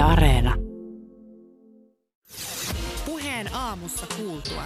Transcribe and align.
Yle 0.00 0.08
Areena. 0.08 0.54
Puheen 3.06 3.54
aamussa 3.54 4.06
kuultua. 4.16 4.62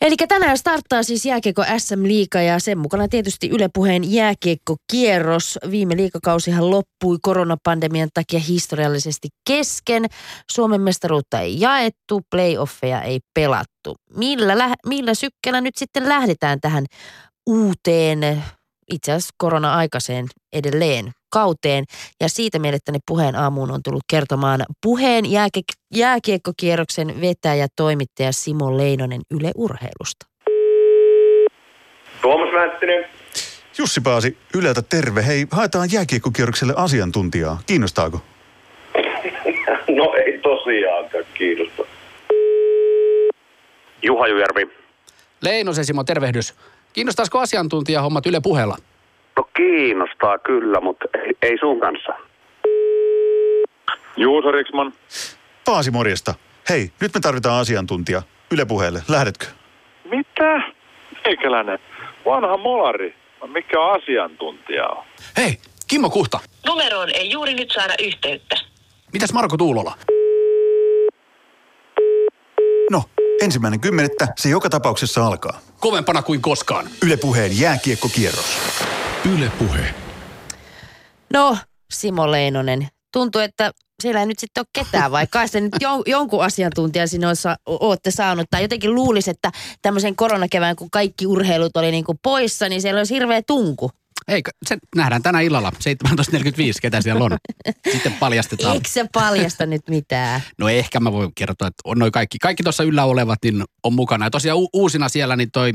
Eli 0.00 0.16
tänään 0.28 0.58
starttaa 0.58 1.02
siis 1.02 1.26
jääkiekko 1.26 1.64
SM 1.78 2.02
Liiga 2.02 2.40
ja 2.40 2.58
sen 2.58 2.78
mukana 2.78 3.08
tietysti 3.08 3.48
Yle 3.48 3.68
Puheen 3.74 4.12
jääkiekkokierros. 4.12 5.58
Viime 5.70 5.96
liikakausihan 5.96 6.70
loppui 6.70 7.18
koronapandemian 7.22 8.08
takia 8.14 8.40
historiallisesti 8.40 9.28
kesken. 9.48 10.06
Suomen 10.50 10.80
mestaruutta 10.80 11.40
ei 11.40 11.60
jaettu, 11.60 12.20
playoffeja 12.30 13.02
ei 13.02 13.20
pelattu. 13.34 13.96
Millä, 14.16 14.58
lä- 14.58 14.76
millä 14.86 15.14
sykkeellä 15.14 15.60
nyt 15.60 15.76
sitten 15.76 16.08
lähdetään 16.08 16.60
tähän 16.60 16.86
uuteen, 17.46 18.42
itse 18.90 19.12
asiassa 19.12 19.34
korona-aikaiseen 19.38 20.26
edelleen 20.52 21.12
kauteen. 21.30 21.84
Ja 22.20 22.28
siitä 22.28 22.58
meille 22.58 22.78
tänne 22.84 22.98
puheen 23.08 23.36
aamuun 23.36 23.70
on 23.70 23.82
tullut 23.82 24.04
kertomaan 24.10 24.64
puheen 24.82 25.24
jääke- 25.24 25.78
jääkiekkokierroksen 25.94 27.20
vetäjä 27.20 27.66
toimittaja 27.76 28.32
Simo 28.32 28.76
Leinonen 28.76 29.20
Yle 29.30 29.50
Urheilusta. 29.56 30.26
Tuomas 32.22 32.52
Mänttinen. 32.52 33.04
Jussi 33.78 34.00
Paasi, 34.00 34.38
Yleltä 34.54 34.82
terve. 34.82 35.26
Hei, 35.26 35.46
haetaan 35.50 35.92
jääkiekkokierrokselle 35.92 36.74
asiantuntijaa. 36.76 37.60
Kiinnostaako? 37.66 38.20
No 39.96 40.14
ei 40.26 40.38
tosiaankaan 40.38 41.24
kiinnosta. 41.34 41.82
Juha 44.02 44.28
Jujärvi. 44.28 44.70
Leinosen 45.40 45.84
Simo, 45.84 46.04
tervehdys. 46.04 46.54
Kiinnostaisiko 46.92 47.38
asiantuntijahommat 47.38 48.26
Yle 48.26 48.40
puheella? 48.40 48.76
No 49.36 49.48
kiinnostaa 49.56 50.38
kyllä, 50.38 50.80
mutta 50.80 51.04
ei, 51.24 51.32
ei 51.42 51.58
sun 51.58 51.80
kanssa. 51.80 52.12
Juuso 54.16 54.50
Riksman. 54.50 54.92
Paasi, 55.64 55.90
morjesta. 55.90 56.34
Hei, 56.68 56.90
nyt 57.00 57.14
me 57.14 57.20
tarvitaan 57.20 57.60
asiantuntija. 57.60 58.22
Yle 58.52 58.64
puheelle. 58.64 59.02
Lähdetkö? 59.08 59.46
Mitä? 60.10 60.60
Meikäläinen. 61.24 61.78
Vanha 62.24 62.56
molari. 62.56 63.14
Mikä 63.46 63.84
asiantuntija 63.84 64.86
on? 64.88 65.04
Hei, 65.36 65.58
Kimmo 65.88 66.10
Kuhta. 66.10 66.40
Numeroon 66.66 67.08
ei 67.14 67.30
juuri 67.30 67.54
nyt 67.54 67.70
saada 67.70 67.94
yhteyttä. 68.04 68.56
Mitäs 69.12 69.32
Marko 69.32 69.56
Tuulola? 69.56 69.94
No, 72.90 73.02
ensimmäinen 73.40 73.80
kymmenettä 73.80 74.28
se 74.36 74.48
joka 74.48 74.70
tapauksessa 74.70 75.26
alkaa. 75.26 75.60
Kovempana 75.80 76.22
kuin 76.22 76.42
koskaan. 76.42 76.90
Yle 77.02 77.16
puheen 77.16 77.58
jääkiekkokierros. 77.60 78.58
Yle 79.34 79.52
Puhe. 79.58 79.94
No, 81.32 81.58
Simo 81.92 82.30
Leinonen, 82.30 82.88
tuntuu, 83.12 83.40
että 83.40 83.70
siellä 84.02 84.20
ei 84.20 84.26
nyt 84.26 84.38
sitten 84.38 84.60
ole 84.60 84.84
ketään, 84.84 85.12
vai 85.12 85.26
kai 85.26 85.48
se 85.48 85.60
nyt 85.60 85.72
jon, 85.80 86.02
jonkun 86.06 86.44
asiantuntijan 86.44 87.08
sinne 87.08 87.28
osa, 87.28 87.56
olette 87.66 88.10
saanut. 88.10 88.46
Tai 88.50 88.62
jotenkin 88.62 88.94
luulisi, 88.94 89.30
että 89.30 89.52
tämmöisen 89.82 90.16
koronakevään, 90.16 90.76
kun 90.76 90.90
kaikki 90.90 91.26
urheilut 91.26 91.76
oli 91.76 91.90
niin 91.90 92.04
kuin 92.04 92.18
poissa, 92.22 92.68
niin 92.68 92.82
siellä 92.82 92.98
olisi 92.98 93.14
hirveä 93.14 93.42
tunku. 93.42 93.90
Ei, 94.28 94.42
se 94.66 94.78
nähdään 94.96 95.22
tänä 95.22 95.40
illalla 95.40 95.70
17.45, 95.70 96.14
ketä 96.82 97.00
siellä 97.00 97.24
on. 97.24 97.36
Sitten 97.92 98.12
paljastetaan. 98.12 98.74
Eikö 98.74 98.88
se 98.88 99.06
paljasta 99.12 99.66
nyt 99.66 99.88
mitään? 99.88 100.42
No 100.58 100.68
ehkä 100.68 101.00
mä 101.00 101.12
voin 101.12 101.34
kertoa, 101.34 101.68
että 101.68 101.80
on 101.84 101.98
noin 101.98 102.12
kaikki, 102.12 102.38
kaikki 102.38 102.62
tuossa 102.62 102.82
yllä 102.84 103.04
olevat 103.04 103.38
niin 103.44 103.64
on 103.82 103.92
mukana. 103.94 104.26
Ja 104.26 104.30
tosiaan 104.30 104.58
u- 104.58 104.70
uusina 104.72 105.08
siellä 105.08 105.36
niin 105.36 105.50
toi 105.50 105.72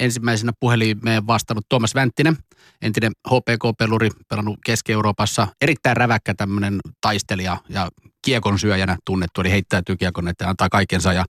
ensimmäisenä 0.00 0.52
puhelimeen 0.60 1.26
vastannut 1.26 1.66
Tuomas 1.68 1.94
Vänttinen, 1.94 2.36
entinen 2.82 3.12
HPK-peluri, 3.28 4.10
pelannut 4.28 4.58
Keski-Euroopassa. 4.66 5.48
Erittäin 5.60 5.96
räväkkä 5.96 6.34
tämmöinen 6.34 6.80
taistelija 7.00 7.56
ja 7.68 7.88
kiekon 8.22 8.58
syöjänä 8.58 8.96
tunnettu, 9.04 9.40
eli 9.40 9.50
heittäytyy 9.50 9.96
kiekon 9.96 10.28
eteen, 10.28 10.50
antaa 10.50 10.68
kaikensa 10.68 11.12
ja 11.12 11.24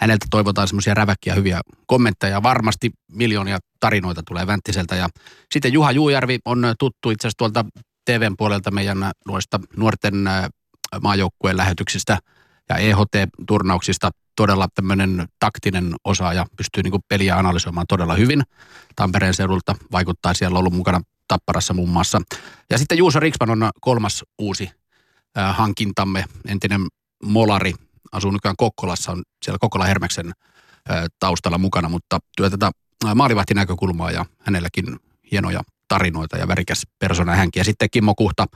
häneltä 0.00 0.26
toivotaan 0.30 0.68
semmoisia 0.68 0.94
räväkkiä 0.94 1.34
hyviä 1.34 1.60
kommentteja. 1.86 2.42
Varmasti 2.42 2.90
miljoonia 3.12 3.58
tarinoita 3.80 4.22
tulee 4.26 4.46
Vänttiseltä 4.46 4.96
ja 4.96 5.08
sitten 5.52 5.72
Juha 5.72 5.92
Juujärvi 5.92 6.38
on 6.44 6.74
tuttu 6.78 7.10
itse 7.10 7.28
asiassa 7.28 7.38
tuolta 7.38 7.64
TVn 8.04 8.34
puolelta 8.38 8.70
meidän 8.70 9.12
noista 9.26 9.60
nuorten 9.76 10.14
maajoukkueen 11.02 11.56
lähetyksistä 11.56 12.18
ja 12.68 12.76
EHT-turnauksista 12.76 14.10
todella 14.36 14.68
tämmöinen 14.74 15.28
taktinen 15.38 15.94
osaaja, 16.04 16.46
pystyy 16.56 16.82
niin 16.82 17.02
peliä 17.08 17.36
analysoimaan 17.36 17.86
todella 17.88 18.14
hyvin. 18.14 18.42
Tampereen 18.96 19.34
seudulta 19.34 19.74
vaikuttaa 19.92 20.34
siellä 20.34 20.58
ollut 20.58 20.74
mukana 20.74 21.00
Tapparassa 21.28 21.74
muun 21.74 21.88
muassa. 21.88 22.20
Ja 22.70 22.78
sitten 22.78 22.98
Juuso 22.98 23.20
Riksman 23.20 23.50
on 23.50 23.70
kolmas 23.80 24.24
uusi 24.38 24.70
äh, 25.38 25.56
hankintamme, 25.56 26.24
entinen 26.48 26.80
molari, 27.24 27.74
asuu 28.12 28.30
nykyään 28.30 28.56
Kokkolassa, 28.56 29.12
on 29.12 29.22
siellä 29.44 29.58
Kokkola 29.60 29.84
Hermeksen 29.84 30.32
äh, 30.90 31.04
taustalla 31.20 31.58
mukana, 31.58 31.88
mutta 31.88 32.18
työ 32.36 32.50
tätä 32.50 32.70
äh, 33.04 33.14
maalivahtinäkökulmaa 33.14 34.10
ja 34.10 34.26
hänelläkin 34.40 34.96
hienoja 35.32 35.62
tarinoita 35.88 36.36
ja 36.36 36.48
värikäs 36.48 36.82
persona 36.98 37.34
hänkin. 37.34 37.60
Ja 37.60 37.64
sitten 37.64 37.88
Kimmo 37.90 38.14
Kuhta, 38.14 38.46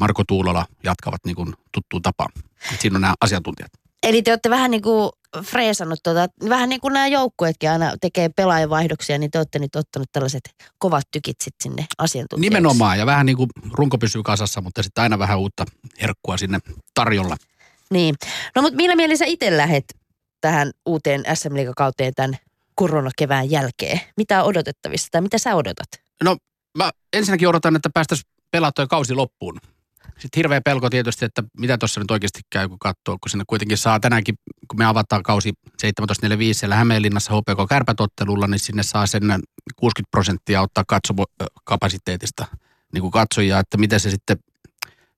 Marko 0.00 0.24
Tuulola 0.28 0.66
jatkavat 0.84 1.20
niin 1.26 1.36
kuin 1.36 1.54
tuttuun 1.72 2.02
tapaan. 2.02 2.32
Siinä 2.78 2.96
on 2.96 3.00
nämä 3.00 3.14
asiantuntijat. 3.20 3.70
Eli 4.02 4.22
te 4.22 4.32
olette 4.32 4.50
vähän 4.50 4.70
niin 4.70 4.82
kuin 4.82 5.10
freesannut 5.42 6.00
tuota, 6.02 6.26
vähän 6.48 6.68
niin 6.68 6.80
kuin 6.80 6.94
nämä 6.94 7.06
joukkueetkin 7.06 7.70
aina 7.70 7.92
tekee 8.00 8.28
pelaajavaihdoksia, 8.28 9.18
niin 9.18 9.30
te 9.30 9.38
olette 9.38 9.58
nyt 9.58 9.76
ottanut 9.76 10.08
tällaiset 10.12 10.42
kovat 10.78 11.04
tykit 11.10 11.40
sitten 11.40 11.62
sinne 11.62 11.86
asiantuntijaksi. 11.98 12.50
Nimenomaan, 12.50 12.98
ja 12.98 13.06
vähän 13.06 13.26
niin 13.26 13.36
kuin 13.36 13.48
runko 13.72 13.98
pysyy 13.98 14.22
kasassa, 14.22 14.60
mutta 14.60 14.82
sitten 14.82 15.02
aina 15.02 15.18
vähän 15.18 15.38
uutta 15.38 15.64
herkkua 16.00 16.36
sinne 16.36 16.58
tarjolla. 16.94 17.36
Niin. 17.90 18.14
No 18.56 18.62
mutta 18.62 18.76
millä 18.76 18.96
mielessä 18.96 19.24
itse 19.24 19.56
lähet 19.56 19.84
tähän 20.40 20.70
uuteen 20.86 21.22
SM 21.34 21.54
kauteen 21.76 22.12
tämän 22.16 22.36
koronakevään 22.74 23.50
jälkeen? 23.50 24.00
Mitä 24.16 24.42
on 24.42 24.48
odotettavissa 24.48 25.08
tai 25.10 25.20
mitä 25.20 25.38
sä 25.38 25.54
odotat? 25.54 25.88
No 26.24 26.36
mä 26.78 26.90
ensinnäkin 27.12 27.48
odotan, 27.48 27.76
että 27.76 27.90
päästäisiin 27.94 28.30
pelattua 28.50 28.86
kausi 28.86 29.14
loppuun. 29.14 29.60
Sitten 30.18 30.38
hirveä 30.38 30.60
pelko 30.60 30.90
tietysti, 30.90 31.24
että 31.24 31.42
mitä 31.58 31.78
tuossa 31.78 32.00
nyt 32.00 32.10
oikeasti 32.10 32.40
käy, 32.50 32.68
kun 32.68 32.78
katsoo, 32.78 33.18
kun 33.20 33.30
sinne 33.30 33.44
kuitenkin 33.46 33.78
saa 33.78 34.00
tänäänkin, 34.00 34.34
kun 34.68 34.78
me 34.78 34.84
avataan 34.84 35.22
kausi 35.22 35.52
17.45 35.68 35.84
siellä 36.52 36.76
Hämeenlinnassa 36.76 37.32
HPK 37.32 37.68
Kärpätottelulla, 37.68 38.46
niin 38.46 38.58
sinne 38.58 38.82
saa 38.82 39.06
sen 39.06 39.22
60 39.76 40.10
prosenttia 40.10 40.62
ottaa 40.62 40.84
katsomokapasiteetista 40.88 42.46
niin 42.92 43.02
kuin 43.02 43.10
katsojia, 43.10 43.58
että 43.58 43.76
miten 43.76 44.00
se 44.00 44.10
sitten, 44.10 44.36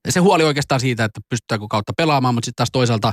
se 0.09 0.21
huoli 0.21 0.45
oikeastaan 0.45 0.81
siitä, 0.81 1.05
että 1.05 1.21
pystytäänkö 1.29 1.67
kautta 1.71 1.93
pelaamaan, 1.97 2.35
mutta 2.35 2.47
sitten 2.47 2.57
taas 2.57 2.71
toisaalta 2.73 3.13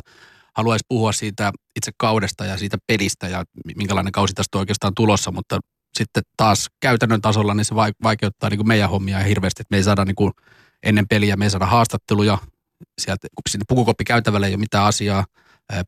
haluaisi 0.57 0.85
puhua 0.89 1.11
siitä 1.11 1.51
itse 1.75 1.91
kaudesta 1.97 2.45
ja 2.45 2.57
siitä 2.57 2.77
pelistä 2.87 3.27
ja 3.27 3.43
minkälainen 3.75 4.11
kausi 4.11 4.33
tästä 4.33 4.57
on 4.57 4.59
oikeastaan 4.59 4.93
tulossa, 4.95 5.31
mutta 5.31 5.59
sitten 5.97 6.23
taas 6.37 6.67
käytännön 6.79 7.21
tasolla 7.21 7.53
niin 7.53 7.65
se 7.65 7.75
vaikeuttaa 8.03 8.49
niin 8.49 8.57
kuin 8.57 8.67
meidän 8.67 8.89
hommia 8.89 9.19
hirveästi, 9.19 9.61
että 9.61 9.73
me 9.73 9.77
ei 9.77 9.83
saada 9.83 10.05
niin 10.05 10.15
kuin 10.15 10.31
ennen 10.83 11.07
peliä, 11.07 11.35
me 11.35 11.45
ei 11.45 11.49
saada 11.49 11.65
haastatteluja, 11.65 12.37
sieltä, 13.01 13.27
kun 13.35 13.41
sinne 13.49 13.65
pukukoppi 13.67 14.03
käytävällä 14.03 14.47
ei 14.47 14.53
ole 14.53 14.59
mitään 14.59 14.85
asiaa, 14.85 15.25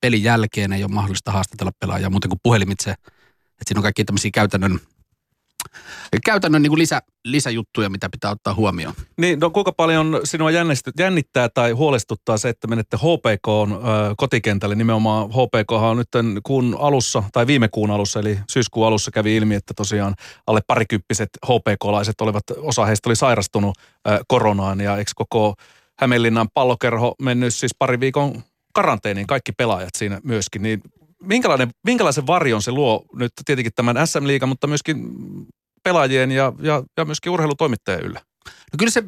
pelin 0.02 0.24
jälkeen 0.24 0.74
ei 0.74 0.84
ole 0.84 0.92
mahdollista 0.92 1.32
haastatella 1.32 1.72
pelaajaa 1.80 2.10
muuten 2.10 2.30
kuin 2.30 2.40
puhelimitse, 2.44 2.92
että 2.92 3.68
siinä 3.68 3.80
on 3.80 3.84
kaikki 3.84 4.06
tämmöisiä 4.06 4.32
käytännön 4.34 4.80
käytännön 6.26 6.62
niin 6.62 6.72
kuin 6.72 6.80
lisä, 6.80 7.02
lisäjuttuja, 7.26 7.90
mitä 7.90 8.10
pitää 8.10 8.32
ottaa 8.32 8.54
huomioon. 8.54 8.94
Niin, 9.18 9.40
no 9.40 9.50
kuinka 9.50 9.72
paljon 9.72 10.20
sinua 10.24 10.50
jännittää 11.00 11.50
tai 11.50 11.72
huolestuttaa 11.72 12.38
se, 12.38 12.50
että 12.50 12.68
menette 12.68 12.98
HPK 12.98 13.48
kotikentälle, 14.18 14.76
nimenomaan 14.76 15.30
HPK 15.30 15.72
on 15.72 15.98
nyt 15.98 16.08
kuun 16.44 16.78
alussa, 16.80 17.24
tai 17.32 17.48
viime 17.48 17.68
kuun 17.68 17.92
alussa, 17.92 18.20
eli 18.20 18.40
syyskuun 18.50 18.88
alussa 18.88 19.12
kävi 19.12 19.36
ilmi, 19.36 19.56
että 19.56 19.74
tosiaan 19.74 20.16
alle 20.48 20.62
parikymppiset 20.68 21.30
HPK-laiset 21.46 22.22
olivat, 22.22 22.44
osa 22.58 22.86
heistä 22.86 23.10
oli 23.10 23.16
sairastunut 23.16 23.78
ö, 24.08 24.20
koronaan, 24.28 24.82
ja 24.82 24.98
eikö 24.98 25.12
koko 25.16 25.56
Hämeenlinnan 26.00 26.48
pallokerho 26.54 27.16
mennyt 27.22 27.54
siis 27.54 27.76
pari 27.80 28.00
viikon 28.00 28.44
karanteeniin, 28.74 29.28
kaikki 29.28 29.52
pelaajat 29.52 29.96
siinä 29.98 30.20
myöskin, 30.24 30.62
niin 30.62 30.82
minkälainen, 31.24 31.70
minkälaisen 31.84 32.28
varjon 32.28 32.62
se 32.62 32.72
luo 32.72 33.06
nyt 33.16 33.32
tietenkin 33.46 33.74
tämän 33.76 34.08
SM-liigan, 34.08 34.50
mutta 34.50 34.68
myöskin 34.68 34.98
pelaajien 35.84 36.32
ja, 36.32 36.54
ja, 36.62 36.84
ja 36.98 37.06
myöskin 37.06 37.32
urheilutoimittajien 37.32 38.06
yllä? 38.06 38.22
No 38.46 38.78
kyllä 38.78 38.92
se 38.92 39.04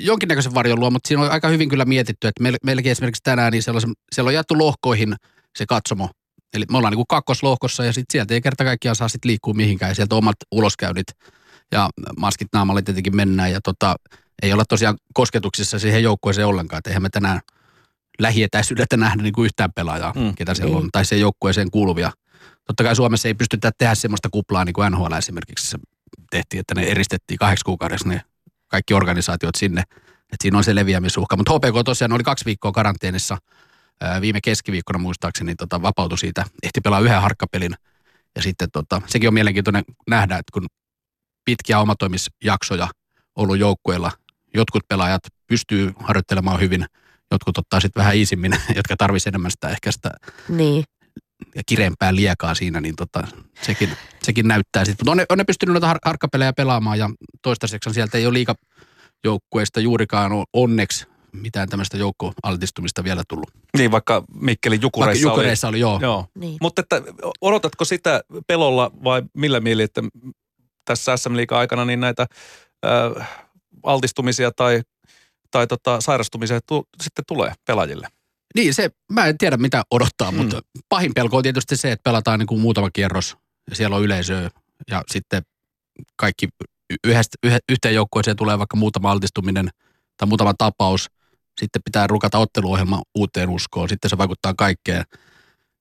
jonkinnäköisen 0.00 0.54
varjon 0.54 0.80
luo, 0.80 0.90
mutta 0.90 1.08
siinä 1.08 1.22
on 1.22 1.30
aika 1.30 1.48
hyvin 1.48 1.68
kyllä 1.68 1.84
mietitty, 1.84 2.28
että 2.28 2.42
meilläkin 2.64 2.92
esimerkiksi 2.92 3.22
tänään 3.24 3.52
niin 3.52 3.62
siellä 3.62 3.80
on, 3.84 3.94
siellä 4.14 4.28
on 4.28 4.34
jaettu 4.34 4.58
lohkoihin 4.58 5.14
se 5.58 5.66
katsomo. 5.66 6.08
Eli 6.54 6.64
me 6.70 6.78
ollaan 6.78 6.92
niin 6.92 6.98
kuin 6.98 7.06
kakkoslohkossa 7.08 7.84
ja 7.84 7.92
sitten 7.92 8.12
sieltä 8.12 8.34
ei 8.34 8.40
kerta 8.40 8.64
kaikkiaan 8.64 8.96
saa 8.96 9.08
sitten 9.08 9.28
liikkua 9.28 9.54
mihinkään 9.54 9.90
ja 9.90 9.94
sieltä 9.94 10.14
omat 10.14 10.36
uloskäynnit 10.52 11.06
ja 11.72 11.90
maskit 12.18 12.48
naamalle 12.52 12.82
tietenkin 12.82 13.16
mennään 13.16 13.52
ja 13.52 13.60
tota, 13.60 13.96
ei 14.42 14.52
olla 14.52 14.64
tosiaan 14.68 14.96
kosketuksissa 15.14 15.78
siihen 15.78 16.02
joukkueeseen 16.02 16.46
ollenkaan, 16.46 16.78
että 16.78 16.90
eihän 16.90 17.02
me 17.02 17.08
tänään 17.08 17.40
lähietäisyydeltä 18.18 18.96
nähdä 18.96 19.22
niin 19.22 19.32
kuin 19.32 19.46
yhtään 19.46 19.72
pelaajaa, 19.74 20.12
mm. 20.16 20.34
ketä 20.34 20.54
siellä 20.54 20.76
on, 20.76 20.88
tai 20.92 21.04
se 21.04 21.16
joukkueeseen 21.16 21.70
kuuluvia. 21.70 22.12
Totta 22.64 22.84
kai 22.84 22.96
Suomessa 22.96 23.28
ei 23.28 23.34
pystytä 23.34 23.70
tehdä 23.78 23.94
semmoista 23.94 24.28
kuplaa 24.32 24.64
niin 24.64 24.72
kuin 24.72 24.92
NHL 24.92 25.12
esimerkiksi 25.12 25.76
tehtiin, 26.30 26.60
että 26.60 26.74
ne 26.74 26.82
eristettiin 26.82 27.38
kahdeksi 27.38 27.64
kuukaudessa 27.64 28.08
ne 28.08 28.22
kaikki 28.68 28.94
organisaatiot 28.94 29.54
sinne. 29.54 29.82
Että 30.32 30.42
siinä 30.42 30.58
on 30.58 30.64
se 30.64 30.74
leviämisuhka. 30.74 31.36
Mutta 31.36 31.52
HPK 31.52 31.84
tosiaan 31.84 32.12
oli 32.12 32.22
kaksi 32.22 32.44
viikkoa 32.44 32.72
karanteenissa. 32.72 33.38
Viime 34.20 34.40
keskiviikkona 34.40 34.98
muistaakseni 34.98 35.54
tota, 35.54 35.82
vapautui 35.82 36.18
siitä. 36.18 36.44
Ehti 36.62 36.80
pelaa 36.80 37.00
yhden 37.00 37.22
harkkapelin. 37.22 37.74
Ja 38.36 38.42
sitten 38.42 38.68
tota, 38.72 39.02
sekin 39.06 39.28
on 39.28 39.34
mielenkiintoinen 39.34 39.84
nähdä, 40.10 40.38
että 40.38 40.50
kun 40.52 40.66
pitkiä 41.44 41.78
omatoimisjaksoja 41.78 42.88
ollut 43.36 43.58
joukkueilla, 43.58 44.12
jotkut 44.54 44.82
pelaajat 44.88 45.22
pystyy 45.46 45.92
harjoittelemaan 45.96 46.60
hyvin, 46.60 46.86
jotkut 47.30 47.58
ottaa 47.58 47.80
sitten 47.80 48.00
vähän 48.00 48.16
iisimmin, 48.16 48.52
jotka 48.76 48.96
tarvitsisi 48.96 49.28
enemmän 49.28 49.50
sitä 49.50 49.68
ehkä 49.68 49.92
sitä 49.92 50.10
Niin. 50.48 50.84
Ja 51.54 51.62
kireempää 51.66 52.14
liekaa 52.14 52.54
siinä, 52.54 52.80
niin 52.80 52.96
tota, 52.96 53.28
sekin, 53.62 53.90
sekin 54.22 54.48
näyttää 54.48 54.84
sitten. 54.84 55.04
Mutta 55.04 55.10
on 55.10 55.16
ne, 55.16 55.26
on 55.28 55.38
ne 55.38 55.44
pystynyt 55.44 55.72
noita 55.72 55.86
har- 55.86 55.98
harkkapelejä 56.04 56.52
pelaamaan 56.52 56.98
ja 56.98 57.10
toistaiseksi 57.42 57.94
sieltä 57.94 58.18
ei 58.18 58.26
ole 58.26 58.32
liikajoukkueista 58.34 59.80
juurikaan 59.80 60.32
o- 60.32 60.44
onneksi 60.52 61.06
mitään 61.32 61.68
tämmöistä 61.68 61.96
joukkoaltistumista 61.96 63.04
vielä 63.04 63.22
tullut. 63.28 63.50
Niin, 63.76 63.90
vaikka 63.90 64.24
Mikkelin 64.34 64.76
Vaikka 64.76 64.86
jukureissa, 64.86 65.28
jukureissa 65.28 65.68
oli, 65.68 65.80
joo. 65.80 65.94
oli. 65.94 66.02
Joo. 66.02 66.26
Niin. 66.34 66.56
Mutta 66.60 66.80
että 66.80 67.02
odotatko 67.40 67.84
sitä 67.84 68.20
pelolla 68.46 68.90
vai 69.04 69.22
millä 69.34 69.60
mieli, 69.60 69.82
että 69.82 70.02
tässä 70.84 71.16
SM 71.16 71.32
aikana 71.50 71.84
niin 71.84 72.00
näitä 72.00 72.26
äh, 72.86 73.28
altistumisia 73.82 74.50
tai, 74.50 74.82
tai 75.50 75.66
tota, 75.66 76.00
sairastumisia 76.00 76.60
tu, 76.66 76.88
sitten 77.02 77.24
tulee 77.28 77.52
pelaajille? 77.66 78.08
Niin, 78.56 78.74
se, 78.74 78.90
mä 79.12 79.26
en 79.26 79.38
tiedä 79.38 79.56
mitä 79.56 79.82
odottaa, 79.90 80.30
Mm. 80.30 80.36
mutta 80.36 80.60
pahin 80.88 81.14
pelko 81.14 81.36
on 81.36 81.42
tietysti 81.42 81.76
se, 81.76 81.92
että 81.92 82.02
pelataan 82.10 82.38
niin 82.38 82.46
kuin 82.46 82.60
muutama 82.60 82.90
kierros 82.90 83.36
ja 83.70 83.76
siellä 83.76 83.96
on 83.96 84.02
yleisöä 84.02 84.50
ja 84.90 85.02
sitten 85.12 85.42
kaikki 86.16 86.48
yhdestä, 87.04 87.36
yhe, 87.42 87.58
yhteen 87.68 87.94
joukkueeseen 87.94 88.36
tulee 88.36 88.58
vaikka 88.58 88.76
muutama 88.76 89.10
altistuminen 89.10 89.68
tai 90.16 90.28
muutama 90.28 90.54
tapaus. 90.58 91.10
Sitten 91.60 91.82
pitää 91.84 92.06
rukata 92.06 92.38
otteluohjelma 92.38 93.02
uuteen 93.14 93.48
uskoon, 93.48 93.88
sitten 93.88 94.10
se 94.10 94.18
vaikuttaa 94.18 94.54
kaikkeen. 94.54 95.04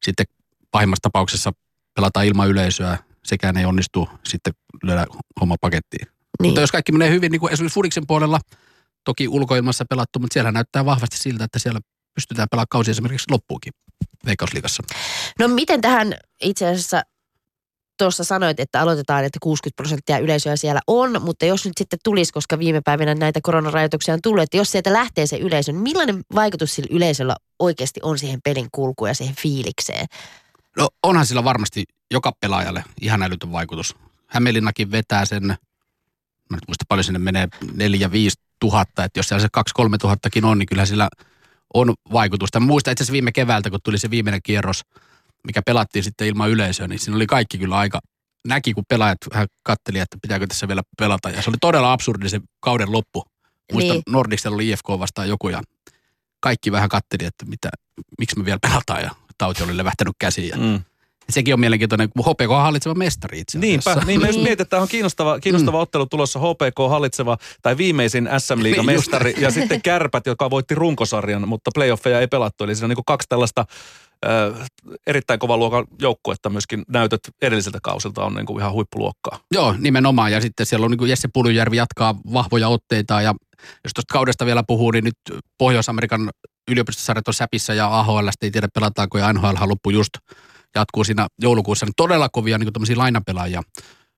Sitten 0.06 0.26
pahimmassa 0.72 1.02
tapauksessa 1.02 1.52
pelataan 1.96 2.26
ilman 2.26 2.50
yleisöä, 2.50 2.98
sekään 3.26 3.58
ei 3.58 3.66
onnistu, 3.66 4.10
sitten 4.24 4.54
lyödään 4.84 5.08
homma 5.42 5.56
pakettiin. 5.62 6.08
Niin. 6.08 6.50
Mutta 6.50 6.62
jos 6.62 6.72
kaikki 6.72 6.92
menee 6.92 7.10
hyvin, 7.10 7.32
niin 7.32 7.40
kuin 7.40 7.54
esimerkiksi 7.54 7.74
Fudiksen 7.76 8.08
puolella, 8.08 8.40
toki 9.04 9.28
ulkoilmassa 9.28 9.86
pelattu, 9.90 10.20
mutta 10.20 10.34
siellä 10.34 10.52
näyttää 10.52 10.86
vahvasti 10.86 11.18
siltä, 11.18 11.44
että 11.44 11.60
siellä 11.60 11.80
pystytään 12.16 12.48
pelaamaan 12.52 12.68
kausi 12.70 12.92
esimerkiksi 12.92 13.32
loppuukin 13.32 13.74
Veikkausliigassa. 14.26 14.84
No 15.40 15.48
miten 15.48 15.82
tähän 15.82 16.14
itse 16.42 16.68
asiassa 16.68 17.02
tuossa 17.98 18.24
sanoit, 18.24 18.60
että 18.60 18.82
aloitetaan, 18.82 19.26
että 19.26 19.40
60 19.42 19.76
prosenttia 19.76 20.18
yleisöä 20.18 20.56
siellä 20.56 20.80
on, 20.88 21.22
mutta 21.22 21.46
jos 21.46 21.66
nyt 21.66 21.74
sitten 21.78 22.00
tulisi, 22.04 22.34
koska 22.34 22.60
viime 22.60 22.82
päivinä 22.82 23.16
näitä 23.16 23.40
koronarajoituksia 23.44 24.14
on 24.14 24.20
tullut, 24.24 24.44
että 24.44 24.58
jos 24.58 24.72
sieltä 24.72 24.94
lähtee 24.94 25.28
se 25.28 25.38
yleisö, 25.38 25.72
niin 25.72 25.82
millainen 25.82 26.22
vaikutus 26.36 26.76
sillä 26.76 26.96
yleisöllä 26.96 27.36
oikeasti 27.60 28.00
on 28.04 28.20
siihen 28.20 28.40
pelin 28.44 28.68
kulkuun 28.72 29.10
ja 29.10 29.14
siihen 29.14 29.36
fiilikseen? 29.36 30.06
No 30.78 30.90
onhan 31.04 31.26
sillä 31.26 31.44
varmasti 31.44 31.84
joka 32.12 32.32
pelaajalle 32.40 32.84
ihan 33.02 33.24
älytön 33.24 33.52
vaikutus. 33.52 33.96
Hämeenlinnakin 34.28 34.92
vetää 34.92 35.26
sen, 35.26 35.46
mä 35.46 35.58
nyt 36.52 36.68
muista 36.68 36.86
paljon 36.88 37.04
sinne 37.04 37.20
menee, 37.20 37.48
4 37.74 38.12
5 38.12 38.38
tuhatta, 38.60 39.04
että 39.04 39.20
jos 39.20 39.28
siellä 39.28 39.42
se 39.42 39.48
2 39.52 39.74
3 39.74 39.98
tuhattakin 39.98 40.46
on, 40.46 40.60
niin 40.60 40.68
kyllä 40.68 40.86
sillä 40.86 41.10
on 41.74 41.94
vaikutusta. 42.12 42.60
Mä 42.60 42.66
muistan 42.66 42.92
itse 42.92 43.04
asiassa 43.04 43.14
viime 43.14 43.32
keväältä, 43.32 43.70
kun 43.70 43.80
tuli 43.84 43.98
se 43.98 44.10
viimeinen 44.10 44.42
kierros, 44.44 44.82
mikä 45.48 45.62
pelattiin 45.66 46.04
sitten 46.04 46.28
ilman 46.28 46.50
yleisöä, 46.50 46.88
niin 46.88 47.00
siinä 47.00 47.16
oli 47.16 47.28
kaikki 47.28 47.58
kyllä 47.58 47.78
aika, 47.78 48.00
näki 48.48 48.74
kun 48.74 48.84
pelaajat 48.90 49.18
vähän 49.34 49.48
katteli, 49.64 50.00
että 50.00 50.18
pitääkö 50.22 50.48
tässä 50.48 50.68
vielä 50.68 50.82
pelata. 50.98 51.30
Ja 51.30 51.42
se 51.42 51.50
oli 51.50 51.58
todella 51.62 51.94
absurdi 51.94 52.30
se 52.30 52.42
kauden 52.60 52.92
loppu. 52.92 53.24
Muistan, 53.74 53.96
Niin. 53.96 54.04
Nordicsella 54.10 54.56
oli 54.56 54.70
IFK 54.70 54.90
vastaan 54.90 55.30
joku 55.30 55.50
ja 55.50 55.62
kaikki 56.40 56.72
vähän 56.72 56.90
katteli, 56.90 57.26
että 57.28 57.46
mitä, 57.46 57.70
miksi 58.20 58.40
me 58.40 58.46
vielä 58.46 58.60
pelataan 58.62 59.02
ja 59.02 59.12
tauti 59.38 59.64
oli 59.64 59.78
levähtänyt 59.78 60.16
käsiin. 60.20 60.50
Ja 60.50 60.58
Mm. 60.58 60.84
Sekin 61.30 61.54
on 61.54 61.60
mielenkiintoinen, 61.60 62.10
kun 62.10 62.26
HPK 62.26 62.52
on 62.52 62.62
hallitseva 62.62 62.96
mestari 62.96 63.40
itse 63.40 63.58
asiassa. 63.58 63.90
Niinpä, 63.90 64.06
niin 64.06 64.20
mä 64.20 64.28
just 64.28 64.38
Niin. 64.38 64.44
mietin, 64.44 64.62
että 64.62 64.70
tämä 64.70 64.82
on 64.82 64.88
kiinnostava, 64.88 65.40
kiinnostava 65.40 65.78
mm. 65.78 65.82
ottelu 65.82 66.06
tulossa 66.06 66.40
HPK 66.40 66.90
hallitseva 66.90 67.38
tai 67.62 67.78
viimeisin 67.78 68.30
SM 68.38 68.64
Liigan 68.64 68.86
Niin, 68.86 68.98
mestari 68.98 69.36
ja 69.38 69.52
sitten 69.52 69.82
Kärpät, 69.82 70.26
joka 70.26 70.50
voitti 70.50 70.76
runkosarjan, 70.76 71.48
mutta 71.48 71.72
playoffeja 71.76 72.20
ei 72.20 72.28
pelattu. 72.28 72.64
Eli 72.64 72.76
siinä 72.76 72.86
on 72.86 72.90
niin 72.90 73.06
kaksi 73.06 73.30
tällaista 73.30 73.66
äh, 74.26 74.68
erittäin 75.08 75.40
kovan 75.40 75.60
luokan 75.60 75.86
joukkuetta 76.02 76.50
myöskin 76.50 76.84
näytöt 76.88 77.22
edelliseltä 77.42 77.80
kausilta 77.84 78.26
on 78.26 78.34
niin 78.34 78.46
kuin 78.46 78.60
ihan 78.60 78.74
huippuluokkaa. 78.74 79.40
Joo, 79.52 79.76
nimenomaan. 79.78 80.32
Ja 80.32 80.42
sitten 80.42 80.66
siellä 80.66 80.86
on 80.86 80.92
niin 80.92 81.00
kuin 81.00 81.10
Jesse 81.10 81.28
Puljujärvi 81.34 81.78
jatkaa 81.78 82.16
vahvoja 82.34 82.68
otteita. 82.68 83.22
Ja 83.22 83.36
jos 83.84 83.94
tuosta 83.96 84.14
kaudesta 84.14 84.46
vielä 84.46 84.64
puhuu, 84.68 84.92
niin 84.92 85.04
nyt 85.04 85.18
Pohjois-Amerikan 85.58 86.30
yliopistosarjat 86.72 87.28
on 87.28 87.34
säpissä 87.34 87.74
ja 87.74 88.00
AHL 88.00 88.28
ei 88.42 88.52
tiedä 88.52 88.68
pelataanko 88.74 89.18
ja 89.18 89.34
NHL 89.34 89.70
loppu 89.70 89.90
just 89.90 90.10
jatkuu 90.76 91.04
siinä 91.04 91.28
joulukuussa. 91.42 91.86
Niin 91.86 91.94
todella 91.98 92.30
kovia 92.30 92.58
niin 92.58 92.74
tämmöisiä 92.74 92.98
lainapelaajia 92.98 93.62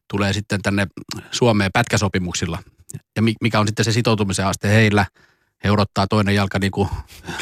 tulee 0.09 0.33
sitten 0.33 0.62
tänne 0.62 0.88
Suomeen 1.31 1.71
pätkäsopimuksilla. 1.74 2.59
Ja 3.15 3.21
mi- 3.21 3.36
mikä 3.42 3.59
on 3.59 3.68
sitten 3.68 3.86
se 3.86 3.92
sitoutumisen 3.92 4.45
aste 4.45 4.69
heillä. 4.69 5.06
He 5.63 5.71
odottaa 5.71 6.07
toinen 6.07 6.36
jalka 6.36 6.59
niin 6.59 6.71
kuin 6.71 6.89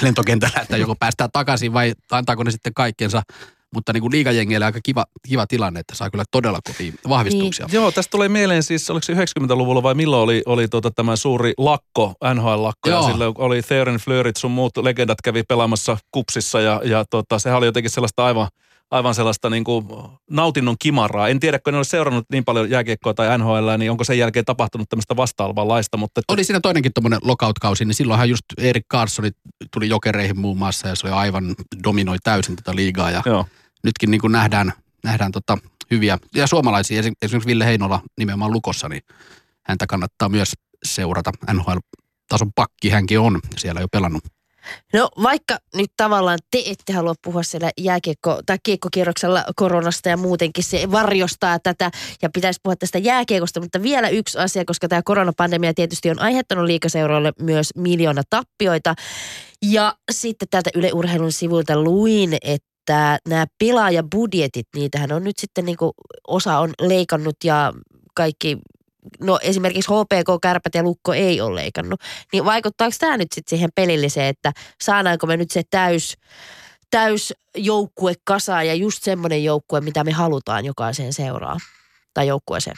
lentokentällä, 0.01 0.61
että 0.61 0.77
joko 0.77 0.95
päästään 0.95 1.29
takaisin 1.33 1.73
vai 1.73 1.93
antaako 2.11 2.43
ne 2.43 2.51
sitten 2.51 2.73
kaikkensa. 2.73 3.21
Mutta 3.73 3.93
niin 3.93 4.01
kuin 4.01 4.11
liigajengeille 4.11 4.65
aika 4.65 4.79
kiva, 4.83 5.05
kiva 5.27 5.47
tilanne, 5.47 5.79
että 5.79 5.95
saa 5.95 6.09
kyllä 6.09 6.23
todella 6.31 6.59
kovia 6.67 6.93
vahvistuksia. 7.09 7.67
Joo, 7.71 7.91
tästä 7.91 8.11
tulee 8.11 8.29
mieleen 8.29 8.63
siis, 8.63 8.89
oliko 8.89 9.03
se 9.03 9.13
90-luvulla 9.13 9.83
vai 9.83 9.95
milloin 9.95 10.23
oli, 10.23 10.43
oli 10.45 10.67
tota 10.67 10.91
tämä 10.91 11.15
suuri 11.15 11.53
lakko, 11.57 12.13
NHL-lakko, 12.33 12.89
ja 12.89 12.95
Joo. 12.95 13.07
silloin 13.07 13.33
oli 13.37 13.61
Theoren 13.61 13.95
Fleurit, 13.95 14.37
sun 14.37 14.51
muut 14.51 14.77
legendat 14.77 15.17
kävi 15.23 15.43
pelaamassa 15.43 15.97
kupsissa, 16.11 16.61
ja, 16.61 16.81
ja 16.83 17.05
tota, 17.09 17.39
sehän 17.39 17.57
oli 17.57 17.65
jotenkin 17.65 17.91
sellaista 17.91 18.25
aivan, 18.25 18.47
aivan 18.95 19.15
sellaista 19.15 19.49
niin 19.49 19.63
kuin 19.63 19.85
nautinnon 20.29 20.75
kimaraa. 20.79 21.27
En 21.27 21.39
tiedä, 21.39 21.59
kun 21.59 21.73
en 21.73 21.77
ole 21.77 21.83
seurannut 21.83 22.25
niin 22.31 22.45
paljon 22.45 22.69
jääkiekkoa 22.69 23.13
tai 23.13 23.37
NHL, 23.37 23.69
niin 23.77 23.91
onko 23.91 24.03
sen 24.03 24.17
jälkeen 24.17 24.45
tapahtunut 24.45 24.89
tämmöistä 24.89 25.15
vastaavanlaista, 25.15 25.97
mutta 25.97 26.19
että, 26.19 26.33
Oli 26.33 26.43
siinä 26.43 26.59
toinenkin 26.59 26.91
tuommoinen 26.93 27.19
lockout-kausi, 27.23 27.85
niin 27.85 27.95
silloinhan 27.95 28.29
just 28.29 28.45
Erik 28.57 28.85
Carlson 28.93 29.25
tuli 29.73 29.89
jokereihin 29.89 30.39
muun 30.39 30.57
muassa 30.57 30.87
ja 30.87 30.95
se 30.95 31.07
oli 31.07 31.13
aivan 31.13 31.55
dominoi 31.83 32.17
täysin 32.23 32.55
tätä 32.55 32.75
liigaa 32.75 33.11
ja 33.11 33.21
joo. 33.25 33.45
nytkin 33.83 34.11
niin 34.11 34.21
kuin 34.21 34.31
nähdään, 34.31 34.73
nähdään 35.03 35.31
tota 35.31 35.57
hyviä 35.91 36.17
ja 36.35 36.47
suomalaisia, 36.47 37.01
esim- 37.01 37.15
esimerkiksi 37.21 37.47
Ville 37.47 37.65
Heinola 37.65 38.01
nimenomaan 38.17 38.51
Lukossa, 38.51 38.89
niin 38.89 39.01
häntä 39.63 39.87
kannattaa 39.87 40.29
myös 40.29 40.53
seurata. 40.83 41.31
NHL-tason 41.53 42.51
pakki 42.55 42.89
hänkin 42.89 43.19
on 43.19 43.39
siellä 43.57 43.81
jo 43.81 43.87
pelannut. 43.91 44.23
No 44.93 45.09
vaikka 45.23 45.57
nyt 45.75 45.91
tavallaan 45.97 46.39
te 46.51 46.63
ette 46.65 46.93
halua 46.93 47.13
puhua 47.23 47.43
siellä 47.43 47.71
jääkiekko- 47.81 48.41
tai 48.45 48.57
kiekkokierroksella 48.63 49.43
koronasta 49.55 50.09
ja 50.09 50.17
muutenkin 50.17 50.63
se 50.63 50.91
varjostaa 50.91 51.59
tätä 51.59 51.91
ja 52.21 52.29
pitäisi 52.29 52.59
puhua 52.63 52.75
tästä 52.75 52.97
jääkiekosta, 52.97 53.61
mutta 53.61 53.83
vielä 53.83 54.09
yksi 54.09 54.37
asia, 54.37 54.65
koska 54.65 54.87
tämä 54.87 55.01
koronapandemia 55.05 55.73
tietysti 55.73 56.09
on 56.09 56.21
aiheuttanut 56.21 56.65
liikaseuroille 56.65 57.33
myös 57.39 57.69
miljoona 57.75 58.21
tappioita. 58.29 58.95
Ja 59.61 59.95
sitten 60.11 60.47
täältä 60.51 60.69
Yle 60.75 60.91
Urheilun 60.93 61.31
sivuilta 61.31 61.83
luin, 61.83 62.37
että 62.41 63.19
nämä 63.27 63.45
pelaajabudjetit, 63.59 64.67
niitähän 64.75 65.11
on 65.11 65.23
nyt 65.23 65.37
sitten 65.37 65.65
niin 65.65 65.77
kuin 65.77 65.91
osa 66.27 66.59
on 66.59 66.73
leikannut 66.81 67.35
ja 67.43 67.73
kaikki 68.15 68.57
no 69.19 69.39
esimerkiksi 69.41 69.91
HPK, 69.91 70.41
Kärpät 70.41 70.75
ja 70.75 70.83
Lukko 70.83 71.13
ei 71.13 71.41
ole 71.41 71.55
leikannut, 71.55 72.01
niin 72.33 72.45
vaikuttaako 72.45 72.95
tämä 72.99 73.17
nyt 73.17 73.31
sitten 73.31 73.57
siihen 73.57 73.69
pelilliseen, 73.75 74.27
että 74.27 74.51
saadaanko 74.81 75.27
me 75.27 75.37
nyt 75.37 75.51
se 75.51 75.61
täys, 75.69 76.17
täys 76.91 77.33
joukkue 77.57 78.13
kasaan 78.23 78.67
ja 78.67 78.73
just 78.73 79.03
semmoinen 79.03 79.43
joukkue, 79.43 79.81
mitä 79.81 80.03
me 80.03 80.11
halutaan 80.11 80.65
jokaiseen 80.65 81.13
seuraan 81.13 81.59
tai 82.13 82.27
joukkueeseen? 82.27 82.75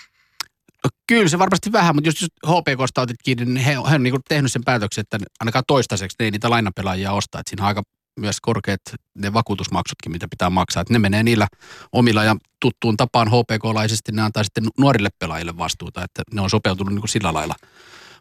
No, 0.84 0.90
kyllä 1.08 1.30
se 1.30 1.40
varmasti 1.40 1.72
vähän, 1.72 1.96
mutta 1.96 2.08
jos, 2.08 2.22
jos 2.22 2.30
HPKsta 2.48 3.02
otit 3.02 3.18
kiinni, 3.24 3.46
niin 3.46 3.66
he, 3.66 3.72
he 3.72 3.96
on 3.96 4.04
niin 4.04 4.16
tehnyt 4.28 4.52
sen 4.52 4.64
päätöksen, 4.64 5.02
että 5.02 5.18
ainakaan 5.40 5.64
toistaiseksi 5.68 6.16
ne 6.20 6.26
ei 6.26 6.32
niitä 6.32 6.50
lainapelaajia 6.50 7.12
ostaa. 7.12 7.42
Että 7.42 7.50
siinä 7.50 7.64
on 7.64 7.68
aika 7.68 7.84
myös 8.18 8.38
korkeat 8.42 8.82
ne 9.16 9.34
vakuutusmaksutkin, 9.34 10.12
mitä 10.12 10.28
pitää 10.28 10.50
maksaa. 10.50 10.82
Että 10.82 10.94
ne 10.94 11.00
menee 11.00 11.24
niillä 11.24 11.48
omilla 11.92 12.24
ja 12.24 12.36
tuttuun 12.62 12.98
tapaan 12.98 13.28
HPK-laisesti 13.28 14.12
ne 14.12 14.22
antaa 14.22 14.44
sitten 14.44 14.68
nuorille 14.78 15.10
pelaajille 15.20 15.58
vastuuta, 15.58 16.04
että 16.04 16.22
ne 16.34 16.42
on 16.42 16.50
sopeutunut 16.50 16.94
niin 16.94 17.02
kuin 17.02 17.10
sillä 17.10 17.34
lailla. 17.34 17.56